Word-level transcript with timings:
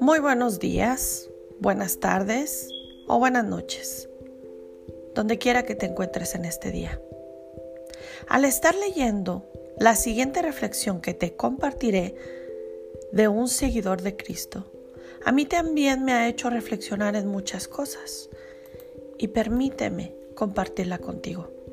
Muy 0.00 0.18
buenos 0.18 0.58
días, 0.58 1.30
buenas 1.60 2.00
tardes 2.00 2.68
o 3.06 3.18
buenas 3.18 3.44
noches, 3.44 4.08
donde 5.14 5.38
quiera 5.38 5.62
que 5.64 5.74
te 5.74 5.86
encuentres 5.86 6.34
en 6.34 6.44
este 6.44 6.70
día. 6.70 7.00
Al 8.28 8.44
estar 8.44 8.74
leyendo 8.74 9.46
la 9.78 9.94
siguiente 9.94 10.42
reflexión 10.42 11.00
que 11.00 11.14
te 11.14 11.36
compartiré 11.36 12.16
de 13.12 13.28
un 13.28 13.48
seguidor 13.48 14.02
de 14.02 14.16
Cristo, 14.16 14.72
a 15.24 15.32
mí 15.32 15.46
también 15.46 16.04
me 16.04 16.12
ha 16.12 16.28
hecho 16.28 16.50
reflexionar 16.50 17.16
en 17.16 17.28
muchas 17.28 17.68
cosas 17.68 18.28
y 19.18 19.28
permíteme 19.28 20.14
compartirla 20.34 20.98
contigo. 20.98 21.63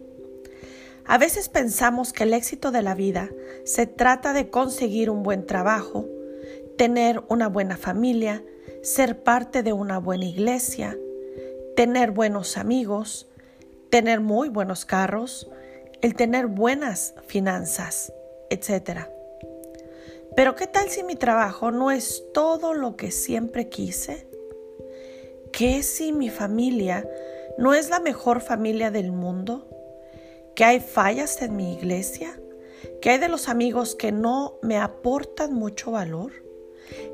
A 1.06 1.18
veces 1.18 1.50
pensamos 1.50 2.14
que 2.14 2.24
el 2.24 2.34
éxito 2.34 2.72
de 2.72 2.82
la 2.82 2.96
vida 2.96 3.30
se 3.66 3.88
trata 3.88 4.34
de 4.34 4.50
conseguir 4.50 5.10
un 5.10 5.24
buen 5.24 5.46
trabajo, 5.46 6.08
tener 6.78 7.22
una 7.28 7.48
buena 7.48 7.78
familia, 7.78 8.44
ser 8.82 9.24
parte 9.24 9.64
de 9.64 9.74
una 9.74 10.00
buena 10.00 10.26
iglesia, 10.26 10.98
tener 11.76 12.12
buenos 12.12 12.58
amigos, 12.58 13.30
tener 13.90 14.20
muy 14.20 14.50
buenos 14.50 14.86
carros, 14.86 15.50
el 16.02 16.16
tener 16.16 16.48
buenas 16.48 17.14
finanzas, 17.28 18.14
etc. 18.50 19.02
Pero 20.36 20.56
¿qué 20.56 20.68
tal 20.68 20.90
si 20.90 21.04
mi 21.04 21.16
trabajo 21.16 21.72
no 21.72 21.92
es 21.92 22.24
todo 22.34 22.74
lo 22.74 22.96
que 22.96 23.12
siempre 23.12 23.70
quise? 23.70 24.28
¿Qué 25.52 25.84
si 25.84 26.14
mi 26.14 26.30
familia 26.30 27.08
no 27.58 27.74
es 27.74 27.90
la 27.90 28.00
mejor 28.00 28.42
familia 28.42 28.92
del 28.92 29.12
mundo? 29.12 29.68
¿Que 30.56 30.64
hay 30.64 30.80
fallas 30.80 31.42
en 31.42 31.56
mi 31.56 31.74
iglesia? 31.74 32.40
¿Que 33.02 33.12
hay 33.12 33.18
de 33.18 33.30
los 33.30 33.48
amigos 33.48 33.96
que 33.96 34.12
no 34.12 34.60
me 34.62 34.78
aportan 34.78 35.54
mucho 35.54 35.92
valor? 35.92 36.32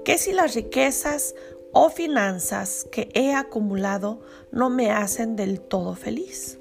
¿Qué 0.04 0.18
si 0.18 0.34
las 0.34 0.56
riquezas 0.56 1.36
o 1.72 1.90
finanzas 1.90 2.88
que 2.92 3.10
he 3.14 3.34
acumulado 3.34 4.22
no 4.52 4.70
me 4.70 4.92
hacen 4.92 5.36
del 5.36 5.62
todo 5.62 5.96
feliz? 5.96 6.58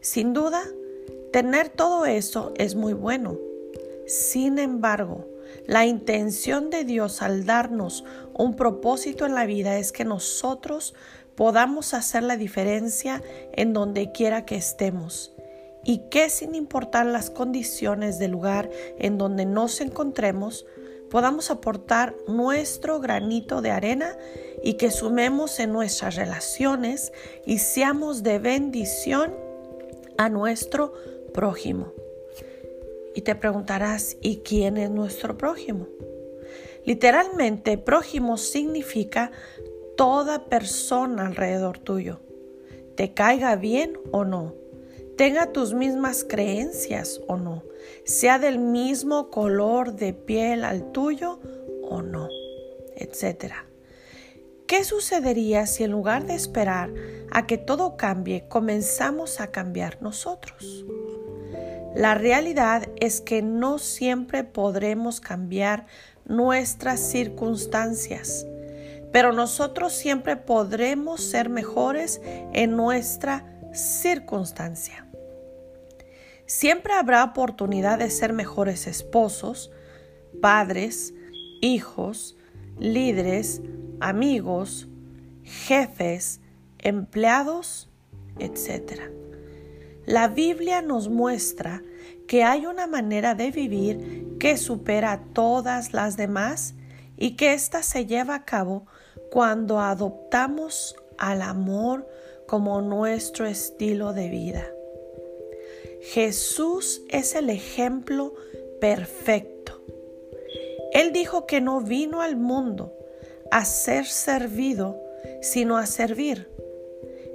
Sin 0.00 0.32
duda, 0.32 0.62
tener 1.32 1.68
todo 1.68 2.06
eso 2.06 2.52
es 2.56 2.74
muy 2.74 2.94
bueno. 2.94 3.38
Sin 4.06 4.58
embargo, 4.58 5.29
la 5.66 5.86
intención 5.86 6.70
de 6.70 6.84
Dios 6.84 7.22
al 7.22 7.44
darnos 7.44 8.04
un 8.34 8.56
propósito 8.56 9.26
en 9.26 9.34
la 9.34 9.46
vida 9.46 9.78
es 9.78 9.92
que 9.92 10.04
nosotros 10.04 10.94
podamos 11.34 11.94
hacer 11.94 12.22
la 12.22 12.36
diferencia 12.36 13.22
en 13.52 13.72
donde 13.72 14.12
quiera 14.12 14.44
que 14.44 14.56
estemos 14.56 15.32
y 15.84 16.08
que 16.10 16.28
sin 16.28 16.54
importar 16.54 17.06
las 17.06 17.30
condiciones 17.30 18.18
del 18.18 18.32
lugar 18.32 18.70
en 18.98 19.18
donde 19.18 19.46
nos 19.46 19.80
encontremos, 19.80 20.66
podamos 21.10 21.50
aportar 21.50 22.14
nuestro 22.28 23.00
granito 23.00 23.62
de 23.62 23.70
arena 23.70 24.16
y 24.62 24.74
que 24.74 24.90
sumemos 24.90 25.58
en 25.58 25.72
nuestras 25.72 26.16
relaciones 26.16 27.12
y 27.46 27.58
seamos 27.58 28.22
de 28.22 28.38
bendición 28.38 29.34
a 30.18 30.28
nuestro 30.28 30.92
prójimo. 31.32 31.92
Y 33.14 33.22
te 33.22 33.34
preguntarás, 33.34 34.16
¿y 34.20 34.38
quién 34.38 34.76
es 34.76 34.90
nuestro 34.90 35.36
prójimo? 35.36 35.86
Literalmente, 36.84 37.76
prójimo 37.76 38.36
significa 38.36 39.32
toda 39.96 40.46
persona 40.46 41.26
alrededor 41.26 41.78
tuyo, 41.78 42.20
te 42.96 43.12
caiga 43.12 43.54
bien 43.56 43.98
o 44.12 44.24
no, 44.24 44.54
tenga 45.16 45.52
tus 45.52 45.74
mismas 45.74 46.24
creencias 46.24 47.20
o 47.26 47.36
no, 47.36 47.64
sea 48.04 48.38
del 48.38 48.58
mismo 48.58 49.30
color 49.30 49.94
de 49.94 50.14
piel 50.14 50.64
al 50.64 50.90
tuyo 50.92 51.40
o 51.82 52.00
no, 52.00 52.28
etc. 52.96 53.52
¿Qué 54.66 54.84
sucedería 54.84 55.66
si 55.66 55.84
en 55.84 55.90
lugar 55.90 56.26
de 56.26 56.34
esperar 56.34 56.90
a 57.30 57.46
que 57.46 57.58
todo 57.58 57.96
cambie, 57.96 58.46
comenzamos 58.48 59.40
a 59.40 59.50
cambiar 59.50 60.00
nosotros? 60.00 60.86
La 61.94 62.14
realidad 62.14 62.88
es 63.00 63.20
que 63.20 63.42
no 63.42 63.78
siempre 63.78 64.44
podremos 64.44 65.20
cambiar 65.20 65.86
nuestras 66.24 67.00
circunstancias 67.00 68.46
pero 69.12 69.32
nosotros 69.32 69.92
siempre 69.92 70.36
podremos 70.36 71.22
ser 71.22 71.48
mejores 71.48 72.20
en 72.52 72.76
nuestra 72.76 73.44
circunstancia. 73.72 75.06
Siempre 76.46 76.92
habrá 76.94 77.24
oportunidad 77.24 77.98
de 77.98 78.10
ser 78.10 78.32
mejores 78.32 78.86
esposos, 78.86 79.70
padres, 80.40 81.14
hijos, 81.60 82.36
líderes, 82.78 83.62
amigos, 84.00 84.88
jefes, 85.42 86.40
empleados, 86.78 87.88
etc. 88.38 89.10
La 90.06 90.28
Biblia 90.28 90.82
nos 90.82 91.08
muestra 91.08 91.82
que 92.26 92.42
hay 92.44 92.66
una 92.66 92.86
manera 92.86 93.34
de 93.34 93.50
vivir 93.50 94.36
que 94.38 94.56
supera 94.56 95.12
a 95.12 95.24
todas 95.32 95.92
las 95.92 96.16
demás 96.16 96.74
y 97.16 97.36
que 97.36 97.52
ésta 97.52 97.82
se 97.82 98.06
lleva 98.06 98.34
a 98.34 98.44
cabo 98.44 98.86
cuando 99.30 99.78
adoptamos 99.78 100.96
al 101.18 101.42
amor 101.42 102.08
como 102.46 102.80
nuestro 102.80 103.46
estilo 103.46 104.12
de 104.12 104.28
vida. 104.28 104.66
Jesús 106.02 107.02
es 107.10 107.34
el 107.34 107.50
ejemplo 107.50 108.34
perfecto. 108.80 109.82
Él 110.92 111.12
dijo 111.12 111.46
que 111.46 111.60
no 111.60 111.80
vino 111.80 112.22
al 112.22 112.36
mundo 112.36 112.94
a 113.50 113.64
ser 113.64 114.06
servido, 114.06 115.00
sino 115.42 115.76
a 115.76 115.86
servir. 115.86 116.48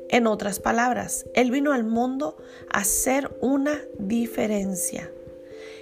En 0.09 0.27
otras 0.27 0.59
palabras, 0.59 1.25
Él 1.33 1.51
vino 1.51 1.73
al 1.73 1.83
mundo 1.83 2.37
a 2.71 2.79
hacer 2.79 3.35
una 3.41 3.81
diferencia. 3.97 5.11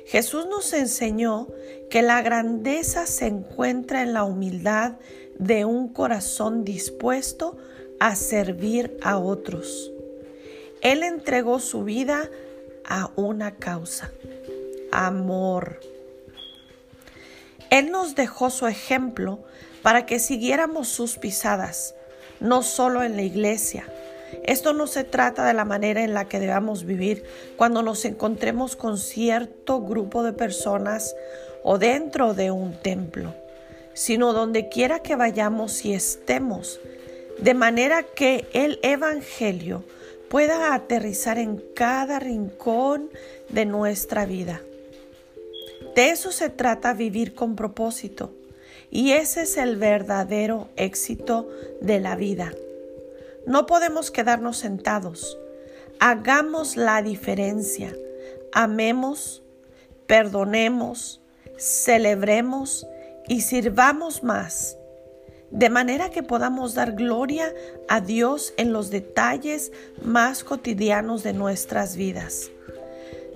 Jesús 0.06 0.48
nos 0.48 0.74
enseñó 0.74 1.48
que 1.90 2.02
la 2.02 2.22
grandeza 2.22 3.06
se 3.06 3.28
encuentra 3.28 4.02
en 4.02 4.14
la 4.14 4.24
humildad 4.24 4.94
de 5.38 5.66
un 5.66 5.90
corazón 5.90 6.64
dispuesto 6.64 7.58
a 8.00 8.16
servir 8.16 8.98
a 9.02 9.18
otros. 9.18 9.92
Él 10.82 11.04
entregó 11.04 11.60
su 11.60 11.84
vida 11.84 12.30
a 12.86 13.12
una 13.16 13.56
causa, 13.56 14.12
amor. 14.92 15.80
Él 17.70 17.92
nos 17.92 18.16
dejó 18.16 18.50
su 18.50 18.68
ejemplo 18.68 19.44
para 19.82 20.06
que 20.06 20.20
siguiéramos 20.20 20.90
sus 20.90 21.18
pisadas, 21.18 21.96
no 22.40 22.62
solo 22.62 23.04
en 23.04 23.16
la 23.16 23.22
iglesia, 23.22 23.86
esto 24.46 24.74
no 24.74 24.88
se 24.88 25.04
trata 25.04 25.46
de 25.46 25.54
la 25.54 25.66
manera 25.66 26.04
en 26.04 26.14
la 26.14 26.26
que 26.26 26.40
debamos 26.40 26.86
vivir 26.86 27.24
cuando 27.56 27.82
nos 27.82 28.06
encontremos 28.06 28.76
con 28.76 28.98
cierto 28.98 29.82
grupo 29.82 30.24
de 30.24 30.34
personas 30.34 31.16
o 31.64 31.78
dentro 31.78 32.34
de 32.34 32.52
un 32.52 32.74
templo, 32.74 33.34
sino 33.94 34.34
donde 34.34 34.70
quiera 34.70 35.00
que 35.00 35.16
vayamos 35.16 35.86
y 35.86 35.94
estemos, 35.94 36.80
de 37.40 37.54
manera 37.54 38.04
que 38.04 38.48
el 38.54 38.80
Evangelio 38.84 39.84
pueda 40.30 40.74
aterrizar 40.74 41.38
en 41.38 41.64
cada 41.76 42.20
rincón 42.20 43.10
de 43.50 43.66
nuestra 43.66 44.26
vida. 44.26 44.62
De 45.96 46.10
eso 46.10 46.32
se 46.32 46.50
trata 46.50 46.94
vivir 46.94 47.36
con 47.36 47.56
propósito, 47.56 48.32
y 48.90 49.12
ese 49.12 49.44
es 49.44 49.58
el 49.58 49.76
verdadero 49.76 50.70
éxito 50.76 51.48
de 51.82 52.00
la 52.00 52.16
vida. 52.16 52.52
No 53.46 53.66
podemos 53.66 54.12
quedarnos 54.12 54.58
sentados. 54.58 55.38
Hagamos 56.00 56.78
la 56.78 57.02
diferencia. 57.02 57.96
Amemos, 58.54 59.44
perdonemos, 60.08 61.22
celebremos 61.58 62.88
y 63.28 63.42
sirvamos 63.42 64.24
más, 64.24 64.78
de 65.52 65.70
manera 65.70 66.10
que 66.10 66.24
podamos 66.24 66.74
dar 66.74 66.94
gloria 66.94 67.54
a 67.88 68.02
Dios 68.02 68.54
en 68.58 68.74
los 68.74 68.90
detalles 68.90 69.72
más 70.02 70.44
cotidianos 70.44 71.24
de 71.24 71.34
nuestras 71.34 71.96
vidas. 71.96 72.52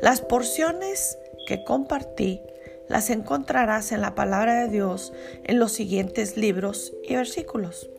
Las 0.02 0.22
porciones 0.22 1.18
que 1.48 1.64
compartí 1.64 2.42
las 2.88 3.10
encontrarás 3.10 3.92
en 3.92 4.02
la 4.02 4.16
palabra 4.16 4.62
de 4.62 4.70
Dios 4.70 5.14
en 5.44 5.60
los 5.60 5.72
siguientes 5.72 6.38
libros 6.38 6.94
y 7.08 7.16
versículos. 7.16 7.90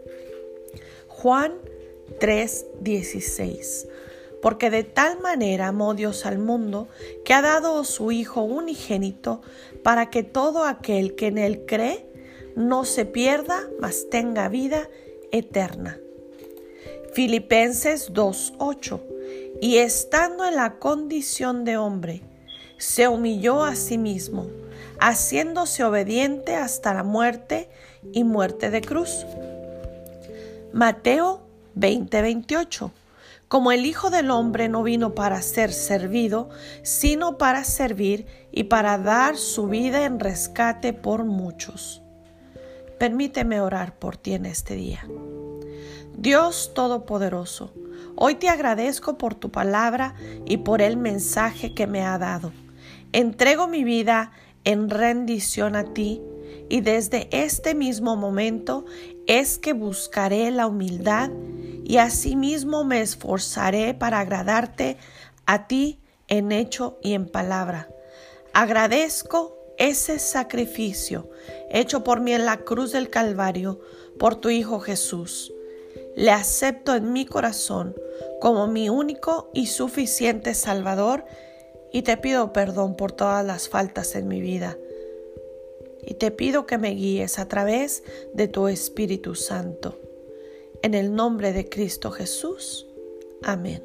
Juan 1.09 1.55
3:16. 2.21 3.89
Porque 4.41 4.71
de 4.71 4.85
tal 4.85 5.21
manera 5.21 5.69
amó 5.69 5.95
Dios 5.95 6.25
al 6.25 6.39
mundo 6.39 6.89
que 7.25 7.35
ha 7.35 7.43
dado 7.43 7.83
su 7.85 8.13
Hijo 8.13 8.43
unigénito 8.43 9.43
para 9.83 10.11
que 10.11 10.23
todo 10.23 10.65
aquel 10.65 11.15
que 11.17 11.27
en 11.27 11.39
él 11.39 11.65
cree 11.67 12.07
no 12.55 12.85
se 12.85 13.05
pierda, 13.05 13.69
mas 13.81 14.07
tenga 14.11 14.49
vida 14.49 14.89
eterna. 15.33 15.99
Filipenses 17.13 18.13
2:8. 18.13 19.01
Y 19.61 19.79
estando 19.79 20.45
en 20.45 20.55
la 20.55 20.79
condición 20.79 21.65
de 21.65 21.77
hombre, 21.77 22.23
se 22.77 23.09
humilló 23.09 23.65
a 23.65 23.75
sí 23.75 23.99
mismo, 23.99 24.47
haciéndose 25.01 25.83
obediente 25.85 26.55
hasta 26.55 26.95
la 26.95 27.03
muerte 27.03 27.69
y 28.13 28.23
muerte 28.25 28.71
de 28.71 28.81
cruz. 28.81 29.27
Mateo 30.73 31.48
20:28 31.79 32.91
Como 33.49 33.73
el 33.73 33.87
Hijo 33.87 34.11
del 34.11 34.31
Hombre 34.31 34.69
no 34.69 34.83
vino 34.83 35.15
para 35.15 35.41
ser 35.43 35.73
servido, 35.73 36.51
sino 36.83 37.39
para 37.39 37.65
servir 37.65 38.27
y 38.53 38.65
para 38.65 38.99
dar 38.99 39.37
su 39.37 39.69
vida 39.69 40.05
en 40.05 40.21
rescate 40.21 40.93
por 40.93 41.25
muchos. 41.25 42.03
Permíteme 42.99 43.61
orar 43.61 43.99
por 43.99 44.17
ti 44.17 44.35
en 44.35 44.45
este 44.45 44.75
día. 44.75 45.07
Dios 46.17 46.73
Todopoderoso, 46.75 47.73
hoy 48.17 48.35
te 48.35 48.49
agradezco 48.49 49.17
por 49.17 49.37
tu 49.37 49.51
palabra 49.51 50.15
y 50.45 50.59
por 50.59 50.83
el 50.83 50.97
mensaje 50.97 51.75
que 51.75 51.87
me 51.87 52.03
ha 52.03 52.19
dado. 52.19 52.53
Entrego 53.13 53.69
mi 53.69 53.85
vida 53.85 54.33
en 54.65 54.91
rendición 54.91 55.77
a 55.77 55.85
ti 55.85 56.21
y 56.69 56.81
desde 56.81 57.29
este 57.31 57.75
mismo 57.75 58.17
momento 58.17 58.85
es 59.27 59.59
que 59.59 59.73
buscaré 59.73 60.51
la 60.51 60.67
humildad 60.67 61.31
y 61.85 61.99
asimismo 61.99 62.85
me 62.85 63.01
esforzaré 63.01 63.95
para 63.95 64.21
agradarte 64.21 64.97
a 65.47 65.67
ti 65.67 66.01
en 66.29 66.53
hecho 66.53 66.99
y 67.03 67.15
en 67.15 67.27
palabra. 67.27 67.89
Agradezco 68.53 69.57
ese 69.79 70.19
sacrificio 70.19 71.31
hecho 71.71 72.05
por 72.05 72.21
mí 72.21 72.33
en 72.33 72.45
la 72.45 72.59
cruz 72.59 72.93
del 72.93 73.11
Calvario 73.11 73.81
por 74.19 74.37
tu 74.37 74.51
Hijo 74.51 74.81
Jesús. 74.81 75.53
Le 76.17 76.31
acepto 76.31 76.95
en 76.95 77.13
mi 77.13 77.25
corazón 77.25 77.95
como 78.41 78.67
mi 78.67 78.89
único 78.89 79.51
y 79.55 79.67
suficiente 79.67 80.55
Salvador 80.55 81.25
y 81.93 82.03
te 82.03 82.17
pido 82.17 82.53
perdón 82.53 82.97
por 82.97 83.13
todas 83.13 83.45
las 83.45 83.69
faltas 83.69 84.15
en 84.15 84.29
mi 84.29 84.41
vida. 84.41 84.77
Y 86.09 86.15
te 86.15 86.31
pido 86.31 86.65
que 86.65 86.79
me 86.79 86.93
guíes 86.93 87.39
a 87.39 87.49
través 87.49 88.03
de 88.33 88.49
tu 88.49 88.67
Espíritu 88.67 89.35
Santo. 89.35 90.01
En 90.83 90.95
el 90.95 91.15
nombre 91.15 91.53
de 91.53 91.69
Cristo 91.69 92.11
Jesús. 92.11 92.87
Amén. 93.43 93.83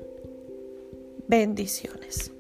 Bendiciones. 1.28 2.33